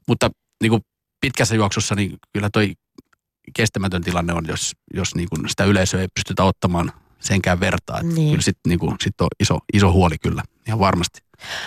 Mutta 0.09 0.31
niin 0.63 0.71
kuin 0.71 0.83
pitkässä 1.21 1.55
juoksussa 1.55 1.95
niin 1.95 2.17
kyllä 2.33 2.51
toi 2.53 2.73
kestämätön 3.57 4.03
tilanne 4.03 4.33
on, 4.33 4.45
jos, 4.49 4.73
jos 4.95 5.15
niin 5.15 5.29
kuin 5.29 5.49
sitä 5.49 5.65
yleisöä 5.65 6.01
ei 6.01 6.09
pystytä 6.15 6.45
ottamaan 6.45 6.93
senkään 7.21 7.61
vertaa. 7.61 8.01
Että 8.01 8.15
Niin. 8.15 8.31
Kyllä 8.31 8.43
sitten 8.43 8.69
niin 8.69 8.79
kuin, 8.79 8.97
sit 9.05 9.21
on 9.21 9.29
iso, 9.41 9.59
iso 9.75 9.93
huoli 9.93 10.19
kyllä, 10.19 10.43
ihan 10.67 10.79
varmasti. 10.79 11.21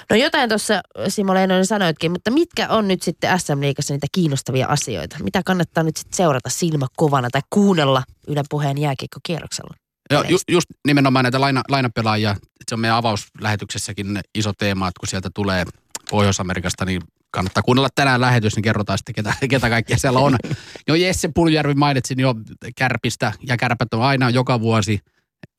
No 0.10 0.16
jotain 0.16 0.50
tuossa 0.50 0.82
Simo 1.08 1.34
Leinonen 1.34 1.66
sanoitkin, 1.66 2.12
mutta 2.12 2.32
mitkä 2.32 2.70
on 2.70 2.88
nyt 2.88 3.02
sitten 3.02 3.40
SM-liigassa 3.40 3.94
niitä 3.94 4.08
kiinnostavia 4.12 4.68
asioita? 4.68 5.18
Mitä 5.24 5.42
kannattaa 5.46 5.84
nyt 5.84 5.98
sitten 5.98 6.18
seurata 6.18 6.50
silmä 6.50 6.88
kovana 6.96 7.30
tai 7.32 7.42
kuunnella 7.50 8.04
Yle 8.28 8.44
Puheen 8.50 8.78
jääkiekkokierroksella? 8.78 9.74
Joo, 10.12 10.22
ju, 10.22 10.28
Yleistä. 10.28 10.52
just 10.52 10.66
nimenomaan 10.88 11.24
näitä 11.24 11.42
laina, 11.42 11.62
lainapelaajia. 11.70 12.36
Se 12.70 12.76
on 12.76 12.80
meidän 12.80 12.98
avauslähetyksessäkin 12.98 14.20
iso 14.36 14.54
teema, 14.58 14.88
että 14.88 15.00
kun 15.00 15.08
sieltä 15.08 15.30
tulee 15.36 15.66
Pohjois-Amerikasta, 16.10 16.86
niin 16.86 17.02
kannattaa 17.32 17.64
kuunnella 17.64 17.90
tänään 17.96 18.22
lähetys, 18.22 18.56
niin 18.56 18.64
kerrotaan 18.64 18.98
sitten, 18.98 19.16
ketä, 19.16 19.34
ketä 19.50 19.70
kaikkia 19.70 19.98
siellä 19.98 20.20
on. 20.20 20.36
Jo 20.88 20.96
Jesse 20.96 21.30
Puljärvi 21.36 21.74
mainitsin 21.74 22.20
jo 22.20 22.36
Kärpistä, 22.76 23.32
ja 23.48 23.58
Kärpät 23.58 23.94
on 23.94 24.04
aina 24.04 24.30
joka 24.30 24.62
vuosi, 24.62 25.00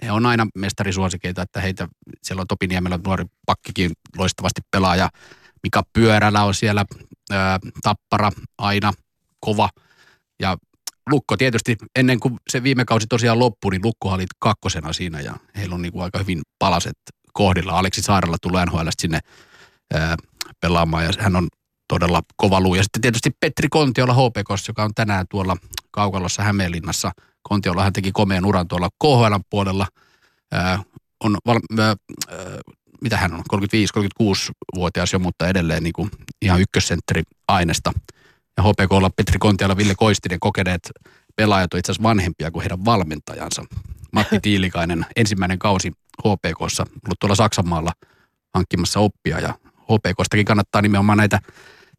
he 0.02 0.12
on 0.12 0.26
aina 0.26 0.46
mestarisuosikeita, 0.54 1.42
että 1.42 1.60
heitä, 1.60 1.88
siellä 2.22 2.40
on 2.40 2.46
Topi 2.46 2.66
Niemelä, 2.66 2.98
nuori 3.06 3.24
pakkikin 3.46 3.90
loistavasti 4.16 4.60
pelaaja, 4.70 5.08
Mika 5.62 5.82
Pyörälä 5.92 6.44
on 6.44 6.54
siellä, 6.54 6.84
ää, 7.30 7.58
Tappara 7.82 8.32
aina 8.58 8.92
kova, 9.40 9.68
ja 10.42 10.56
Lukko 11.10 11.36
tietysti, 11.36 11.76
ennen 11.96 12.20
kuin 12.20 12.36
se 12.50 12.62
viime 12.62 12.84
kausi 12.84 13.06
tosiaan 13.06 13.38
loppui, 13.38 13.70
niin 13.70 13.84
Lukko 13.84 14.08
oli 14.08 14.26
kakkosena 14.38 14.92
siinä 14.92 15.20
ja 15.20 15.34
heillä 15.56 15.74
on 15.74 15.82
niin 15.82 15.92
kuin 15.92 16.02
aika 16.02 16.18
hyvin 16.18 16.40
palaset 16.58 16.98
kohdilla. 17.32 17.78
Aleksi 17.78 18.02
Saarella 18.02 18.36
tulee 18.42 18.66
NHL 18.66 18.88
sinne 19.00 19.18
ää, 19.94 20.16
pelaamaan 20.60 21.04
ja 21.04 21.10
hän 21.18 21.36
on 21.36 21.48
todella 21.88 22.22
kova 22.36 22.60
luu. 22.60 22.74
Ja 22.74 22.82
sitten 22.82 23.02
tietysti 23.02 23.30
Petri 23.40 23.68
Kontiola 23.68 24.14
HPKs, 24.14 24.68
joka 24.68 24.84
on 24.84 24.94
tänään 24.94 25.26
tuolla 25.30 25.56
Kaukalossa 25.90 26.42
Hämeenlinnassa. 26.42 27.12
Kontiola 27.42 27.82
hän 27.82 27.92
teki 27.92 28.12
komeen 28.12 28.46
uran 28.46 28.68
tuolla 28.68 28.88
KHL 29.02 29.34
puolella. 29.50 29.86
Ää, 30.52 30.82
on 31.24 31.36
val, 31.46 31.60
ää, 31.78 31.96
mitä 33.00 33.16
hän 33.16 33.34
on, 33.34 33.40
35-36-vuotias 33.52 35.12
jo, 35.12 35.18
mutta 35.18 35.48
edelleen 35.48 35.82
niin 35.82 35.92
kuin 35.92 36.10
ihan 36.42 36.60
ykkössentteri 36.60 37.22
ainesta. 37.48 37.92
Ja 38.56 38.62
HPKlla 38.62 39.10
Petri 39.16 39.38
Kontiola, 39.38 39.76
Ville 39.76 39.94
Koistinen 39.94 40.40
kokeneet 40.40 40.90
pelaajat 41.36 41.74
on 41.74 41.80
itse 41.80 41.92
asiassa 41.92 42.08
vanhempia 42.08 42.50
kuin 42.50 42.62
heidän 42.62 42.84
valmentajansa. 42.84 43.64
Matti 44.12 44.40
Tiilikainen, 44.42 45.06
ensimmäinen 45.16 45.58
kausi 45.58 45.92
HPKssa, 46.18 46.82
ollut 46.82 47.18
tuolla 47.20 47.34
Saksanmaalla 47.34 47.92
hankkimassa 48.54 49.00
oppia 49.00 49.40
ja 49.40 49.54
HPKstakin 49.82 50.44
kannattaa 50.44 50.82
nimenomaan 50.82 51.18
näitä 51.18 51.38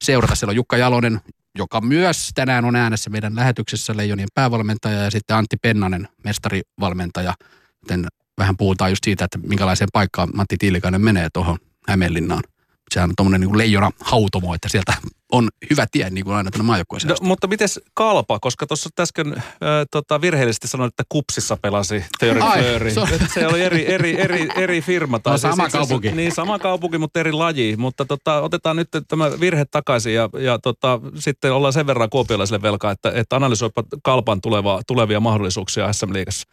seurata. 0.03 0.35
Siellä 0.35 0.51
on 0.51 0.55
Jukka 0.55 0.77
Jalonen, 0.77 1.21
joka 1.57 1.81
myös 1.81 2.31
tänään 2.35 2.65
on 2.65 2.75
äänessä 2.75 3.09
meidän 3.09 3.35
lähetyksessä 3.35 3.97
Leijonien 3.97 4.27
päävalmentaja 4.33 5.03
ja 5.03 5.11
sitten 5.11 5.37
Antti 5.37 5.57
Pennanen, 5.61 6.07
mestarivalmentaja. 6.23 7.33
Joten 7.81 8.07
vähän 8.37 8.57
puhutaan 8.57 8.91
just 8.91 9.03
siitä, 9.03 9.25
että 9.25 9.37
minkälaiseen 9.37 9.89
paikkaan 9.93 10.29
Matti 10.33 10.57
Tiilikainen 10.57 11.01
menee 11.01 11.27
tuohon 11.33 11.57
Hämeenlinnaan. 11.87 12.43
Sehän 12.91 13.09
on 13.09 13.15
tuommoinen 13.15 13.41
niin 13.41 13.57
leijona 13.57 13.91
hautomo, 13.99 14.53
että 14.55 14.69
sieltä 14.69 14.93
on 15.31 15.49
hyvä 15.69 15.85
tie 15.91 16.09
niin 16.09 16.25
kuin 16.25 16.35
aina 16.35 16.51
tänne 16.51 16.63
maajoukkueeseen. 16.65 17.09
No, 17.09 17.15
mutta 17.21 17.47
miten 17.47 17.67
kalpa, 17.93 18.39
koska 18.39 18.67
tuossa 18.67 18.89
äsken 18.99 19.33
äh, 19.37 19.43
tota, 19.91 20.21
virheellisesti 20.21 20.67
sanoin, 20.67 20.87
että 20.87 21.03
kupsissa 21.09 21.57
pelasi 21.57 22.05
Teori 22.19 22.39
Ai, 22.41 22.59
Flööri. 22.61 22.91
se 22.91 22.99
on- 22.99 23.07
Se 23.33 23.47
oli 23.47 23.61
eri, 23.61 23.93
eri, 23.93 24.21
eri, 24.21 24.49
eri 24.55 24.81
firma. 24.81 25.19
Tai 25.19 25.33
No, 25.33 25.37
sama 25.37 25.51
itse 25.53 25.63
asiassa- 25.63 25.77
kaupunki. 25.77 26.11
Niin, 26.11 26.31
sama 26.31 26.59
kaupunki, 26.59 26.97
mutta 26.97 27.19
eri 27.19 27.31
laji. 27.31 27.75
Mutta 27.77 28.05
tota, 28.05 28.41
otetaan 28.41 28.75
nyt 28.75 28.89
tämä 29.07 29.31
virhe 29.39 29.65
takaisin 29.71 30.13
ja, 30.13 30.29
ja 30.39 30.59
tota, 30.59 30.99
sitten 31.19 31.53
ollaan 31.53 31.73
sen 31.73 31.87
verran 31.87 32.09
kuopiolaisille 32.09 32.61
velkaa, 32.61 32.91
että, 32.91 33.11
että 33.15 33.35
analysoipa 33.35 33.83
kalpan 34.03 34.41
tulevaa, 34.41 34.81
tulevia 34.87 35.19
mahdollisuuksia 35.19 35.93
SM-liigassa. 35.93 36.47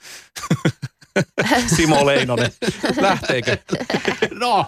Simo 1.76 2.06
Leinonen. 2.06 2.50
Lähteekö? 3.00 3.56
No, 4.34 4.66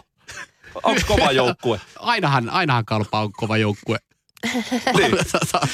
Onko 0.82 1.00
kova 1.06 1.32
joukkue? 1.42 1.80
ainahan, 1.98 2.50
ainahan 2.50 2.84
kalpa 2.84 3.20
on 3.20 3.32
kova 3.32 3.56
joukkue. 3.56 3.98
Niin. 4.96 5.12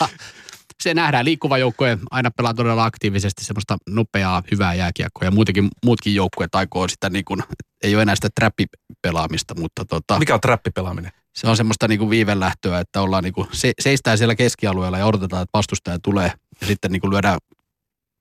se 0.82 0.94
nähdään. 0.94 1.24
Liikkuva 1.24 1.58
joukkue 1.58 1.98
aina 2.10 2.30
pelaa 2.30 2.54
todella 2.54 2.84
aktiivisesti 2.84 3.44
semmoista 3.44 3.76
nopeaa, 3.88 4.42
hyvää 4.50 4.74
jääkiekkoa. 4.74 5.26
Ja 5.26 5.30
muutenkin, 5.30 5.68
muutkin 5.84 6.14
joukkueet 6.14 6.54
aikoo 6.54 6.88
sitä 6.88 7.10
niin 7.10 7.24
kuin, 7.24 7.42
ei 7.82 7.94
ole 7.94 8.02
enää 8.02 8.14
sitä 8.14 8.28
trappipelaamista, 8.34 9.54
mutta 9.60 9.84
tota, 9.84 10.18
Mikä 10.18 10.34
on 10.34 10.40
trappipelaaminen? 10.40 11.12
se 11.36 11.48
on 11.48 11.56
semmoista 11.56 11.88
niin 11.88 11.98
kuin 11.98 12.10
viivelähtöä, 12.10 12.80
että 12.80 13.02
ollaan 13.02 13.24
niin 13.24 13.34
kuin, 13.34 13.48
se, 13.52 13.72
seistään 13.80 14.18
siellä 14.18 14.34
keskialueella 14.34 14.98
ja 14.98 15.06
odotetaan, 15.06 15.42
että 15.42 15.58
vastustaja 15.58 15.98
tulee. 16.02 16.32
Ja 16.60 16.66
sitten 16.66 16.92
niin 16.92 17.00
kuin 17.00 17.10
lyödään 17.10 17.38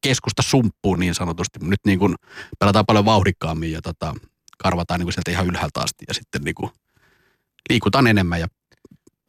keskusta 0.04 0.42
sumppuun 0.42 1.00
niin 1.00 1.16
sanotusti. 1.16 1.60
Nyt 1.62 1.80
niin 1.86 2.00
kuin 2.00 2.16
pelataan 2.60 2.86
paljon 2.86 3.06
vauhdikkaammin 3.06 3.72
ja 3.72 3.82
tota, 3.82 4.16
karvataan 4.58 5.00
niin 5.00 5.06
kuin 5.06 5.14
sieltä 5.14 5.32
ihan 5.32 5.48
ylhäältä 5.48 5.82
asti. 5.82 6.06
Ja 6.08 6.14
sitten 6.14 6.42
niin 6.42 6.56
kuin 6.56 6.72
liikutaan 7.70 8.08
enemmän 8.08 8.40
ja 8.40 8.48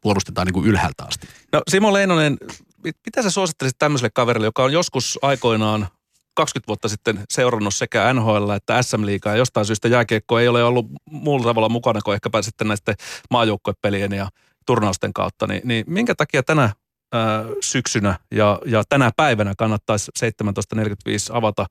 puolustetaan 0.00 0.46
niin 0.46 0.54
kuin 0.54 0.66
ylhäältä 0.66 1.04
asti. 1.04 1.28
No 1.52 1.62
Simo 1.70 1.92
Leinonen, 1.92 2.36
mit- 2.84 2.96
mitä 3.06 3.22
sä 3.22 3.30
suosittelisit 3.30 3.78
tämmöiselle 3.78 4.10
kaverille, 4.14 4.46
joka 4.46 4.64
on 4.64 4.72
joskus 4.72 5.18
aikoinaan 5.22 5.88
20 6.34 6.68
vuotta 6.68 6.88
sitten 6.88 7.24
seurannut 7.30 7.74
sekä 7.74 8.14
NHL 8.14 8.50
että 8.50 8.82
SM-liigaa 8.82 9.32
ja 9.32 9.36
jostain 9.36 9.66
syystä 9.66 9.88
jääkiekko 9.88 10.38
ei 10.38 10.48
ole 10.48 10.64
ollut 10.64 10.86
muulla 11.10 11.44
tavalla 11.44 11.68
mukana 11.68 12.00
kuin 12.04 12.14
ehkäpä 12.14 12.42
sitten 12.42 12.68
näisten 12.68 12.94
maajoukkuepelien 13.30 14.12
ja 14.12 14.28
turnausten 14.66 15.12
kautta, 15.12 15.46
niin, 15.46 15.60
niin 15.64 15.84
minkä 15.88 16.14
takia 16.14 16.42
tänä 16.42 16.70
ää, 17.12 17.44
syksynä 17.60 18.18
ja, 18.30 18.58
ja 18.66 18.82
tänä 18.88 19.10
päivänä 19.16 19.54
kannattaisi 19.58 20.10
17.45 20.24 21.36
avata 21.36 21.66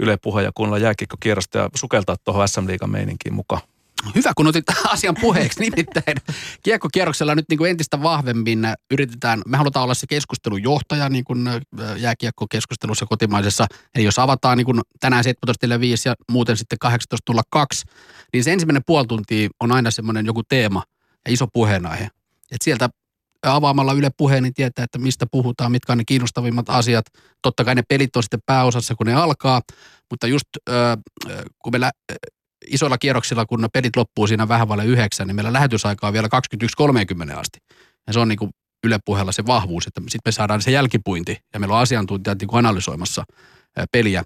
Yle 0.00 0.16
Puhe 0.22 0.42
ja 0.42 0.50
kuunnella 0.54 0.78
jääkiekkokierrosta 0.78 1.58
ja 1.58 1.68
sukeltaa 1.74 2.16
tuohon 2.24 2.48
SM-liigan 2.48 2.90
meininkiin 2.90 3.34
mukaan? 3.34 3.62
Hyvä, 4.14 4.32
kun 4.36 4.46
otit 4.46 4.64
asian 4.84 5.16
puheeksi. 5.20 5.60
Nimittäin 5.60 6.16
kiekkokierroksella 6.62 7.34
nyt 7.34 7.44
niin 7.48 7.58
kuin 7.58 7.70
entistä 7.70 8.02
vahvemmin 8.02 8.58
yritetään, 8.90 9.42
me 9.46 9.56
halutaan 9.56 9.82
olla 9.84 9.94
se 9.94 10.06
keskustelun 10.06 10.62
johtaja 10.62 11.08
niin 11.08 11.24
kuin 11.24 11.48
jääkiekkokeskustelussa 11.96 13.06
kotimaisessa. 13.06 13.66
Eli 13.94 14.04
jos 14.04 14.18
avataan 14.18 14.58
niin 14.58 14.64
kuin 14.64 14.80
tänään 15.00 15.24
17.05 15.24 15.30
ja 16.04 16.14
muuten 16.30 16.56
sitten 16.56 16.78
18.02, 17.56 17.62
niin 18.32 18.44
se 18.44 18.52
ensimmäinen 18.52 18.82
puoli 18.86 19.06
tuntia 19.06 19.48
on 19.60 19.72
aina 19.72 19.90
semmoinen 19.90 20.26
joku 20.26 20.42
teema 20.42 20.82
ja 21.26 21.32
iso 21.32 21.46
puheenaihe. 21.52 22.08
Et 22.50 22.62
sieltä 22.62 22.88
avaamalla 23.44 23.92
Yle 23.92 24.10
puheen, 24.16 24.42
niin 24.42 24.54
tietää, 24.54 24.84
että 24.84 24.98
mistä 24.98 25.26
puhutaan, 25.30 25.72
mitkä 25.72 25.92
on 25.92 25.98
ne 25.98 26.04
kiinnostavimmat 26.06 26.70
asiat. 26.70 27.04
Totta 27.42 27.64
kai 27.64 27.74
ne 27.74 27.82
pelit 27.88 28.16
on 28.16 28.22
sitten 28.22 28.40
pääosassa, 28.46 28.94
kun 28.94 29.06
ne 29.06 29.14
alkaa, 29.14 29.62
mutta 30.10 30.26
just 30.26 30.48
äh, 30.70 30.98
kun 31.58 31.72
me 31.72 31.80
lä- 31.80 31.92
isoilla 32.66 32.98
kierroksilla, 32.98 33.46
kun 33.46 33.60
ne 33.60 33.68
pelit 33.72 33.96
loppuu 33.96 34.26
siinä 34.26 34.48
vähän 34.48 34.68
vaille 34.68 34.84
yhdeksän, 34.84 35.26
niin 35.26 35.36
meillä 35.36 35.52
lähetysaika 35.52 36.06
on 36.06 36.12
vielä 36.12 36.28
21.30 37.32 37.36
asti. 37.36 37.58
Ja 38.06 38.12
se 38.12 38.20
on 38.20 38.28
niin 38.28 38.38
kuin 38.38 38.50
Yle 38.84 38.98
puheella 39.04 39.32
se 39.32 39.46
vahvuus, 39.46 39.86
että 39.86 40.00
sitten 40.00 40.20
me 40.24 40.32
saadaan 40.32 40.62
se 40.62 40.70
jälkipuinti 40.70 41.38
ja 41.54 41.60
meillä 41.60 41.74
on 41.74 41.80
asiantuntijat 41.80 42.38
niin 42.38 42.48
kuin 42.48 42.58
analysoimassa 42.58 43.24
peliä. 43.92 44.24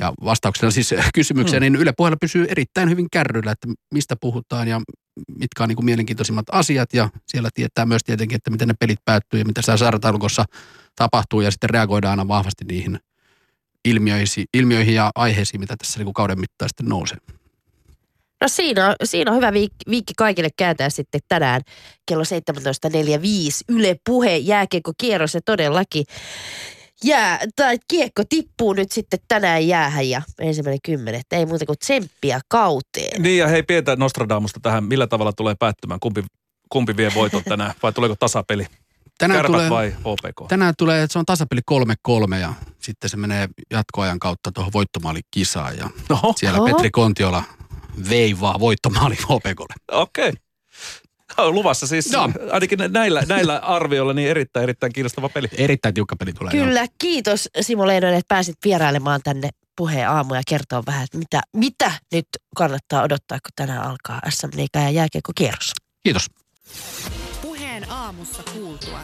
Ja 0.00 0.12
vastauksena 0.24 0.70
siis 0.70 0.94
kysymykseen, 1.14 1.62
niin 1.62 1.76
Yle 1.76 1.92
puheella 1.96 2.16
pysyy 2.20 2.46
erittäin 2.48 2.90
hyvin 2.90 3.06
kärryillä, 3.12 3.52
että 3.52 3.68
mistä 3.94 4.16
puhutaan 4.20 4.68
ja 4.68 4.80
mitkä 5.38 5.62
on 5.62 5.68
niin 5.68 5.76
kuin 5.76 5.84
mielenkiintoisimmat 5.84 6.46
asiat. 6.52 6.92
Ja 6.92 7.08
siellä 7.26 7.48
tietää 7.54 7.86
myös 7.86 8.04
tietenkin, 8.04 8.36
että 8.36 8.50
miten 8.50 8.68
ne 8.68 8.74
pelit 8.80 9.04
päättyy 9.04 9.40
ja 9.40 9.44
mitä 9.44 9.62
siellä 9.62 9.76
sarjataulukossa 9.76 10.44
tapahtuu 10.96 11.40
ja 11.40 11.50
sitten 11.50 11.70
reagoidaan 11.70 12.10
aina 12.10 12.28
vahvasti 12.28 12.64
niihin 12.64 12.98
ilmiöihin, 13.84 14.44
ilmiöihin 14.54 14.94
ja 14.94 15.10
aiheisiin, 15.14 15.60
mitä 15.60 15.76
tässä 15.76 15.98
niin 15.98 16.04
kuin 16.04 16.14
kauden 16.14 16.40
mittaan 16.40 16.68
sitten 16.68 16.88
nousee. 16.88 17.18
No 18.40 18.48
siinä 18.48 18.88
on, 18.88 18.94
siinä 19.04 19.30
on 19.30 19.36
hyvä 19.36 19.52
viikki, 19.52 19.90
viikki 19.90 20.12
kaikille 20.16 20.48
kääntää 20.56 20.90
sitten 20.90 21.20
tänään 21.28 21.62
kello 22.06 22.22
17.45 22.22 22.28
Yle 23.68 23.96
Puhe 24.06 24.36
jääkiekko-kierros 24.36 25.34
ja 25.34 25.40
todellakin 25.44 26.04
jää, 27.04 27.40
tai 27.56 27.78
kiekko 27.88 28.22
tippuu 28.28 28.72
nyt 28.72 28.92
sitten 28.92 29.18
tänään 29.28 29.68
jäähän 29.68 30.10
ja 30.10 30.22
ensimmäinen 30.38 30.78
kymmenettä. 30.84 31.36
Ei 31.36 31.46
muuta 31.46 31.66
kuin 31.66 31.78
tsemppiä 31.78 32.40
kauteen. 32.48 33.22
Niin 33.22 33.38
ja 33.38 33.48
hei 33.48 33.62
pientä 33.62 33.96
Nostradamusta 33.96 34.60
tähän, 34.60 34.84
millä 34.84 35.06
tavalla 35.06 35.32
tulee 35.32 35.54
päättymään, 35.58 36.00
kumpi, 36.00 36.24
kumpi 36.68 36.96
vie 36.96 37.10
voiton 37.14 37.42
tänään 37.44 37.72
vai 37.82 37.92
tuleeko 37.92 38.16
tasapeli? 38.18 38.66
Tänään 39.18 39.38
Kärpät 39.38 39.52
tulee, 39.52 39.70
vai 39.70 39.90
HPK? 39.90 40.48
tänään 40.48 40.74
tulee, 40.78 41.02
että 41.02 41.12
se 41.12 41.18
on 41.18 41.26
tasapeli 41.26 41.60
3-3 42.08 42.34
ja 42.34 42.54
sitten 42.78 43.10
se 43.10 43.16
menee 43.16 43.48
jatkoajan 43.70 44.18
kautta 44.18 44.52
tuohon 44.52 44.72
voittomaalikisaan 44.72 45.78
ja 45.78 45.90
Oho, 46.10 46.34
siellä 46.36 46.58
Oho. 46.58 46.66
Petri 46.66 46.90
Kontiola 46.90 47.44
veivaa 48.10 48.60
voittomaali 48.60 49.14
HPKlle. 49.14 49.74
okei. 49.92 50.28
Okay. 50.28 50.40
Luvassa 51.38 51.86
siis 51.86 52.12
Joo. 52.12 52.30
ainakin 52.52 52.78
näillä, 52.88 53.22
näillä 53.28 53.56
arvioilla 53.58 54.12
niin 54.12 54.28
erittäin, 54.28 54.62
erittäin 54.62 54.92
kiinnostava 54.92 55.28
peli. 55.28 55.48
Erittäin 55.56 55.94
tiukka 55.94 56.16
peli 56.16 56.32
tulee. 56.32 56.52
joo. 56.54 56.66
Kyllä, 56.66 56.86
kiitos 56.98 57.48
Simo 57.60 57.86
Leinonen, 57.86 58.18
että 58.18 58.34
pääsit 58.34 58.56
vierailemaan 58.64 59.20
tänne 59.24 59.50
puheen 59.76 60.08
aamu 60.08 60.34
ja 60.34 60.42
kertoa 60.48 60.82
vähän, 60.86 61.04
että 61.04 61.18
mitä, 61.18 61.40
mitä 61.52 61.92
nyt 62.12 62.26
kannattaa 62.56 63.02
odottaa, 63.02 63.38
kun 63.38 63.50
tänään 63.56 63.82
alkaa 63.82 64.20
SM 64.28 64.48
Liiga 64.54 64.78
ja 64.78 64.90
jääkiekko-kierros. 64.90 65.72
Kiitos. 66.02 66.26
Puheen 67.42 67.90
aamussa 67.90 68.42
kuultua. 68.52 69.00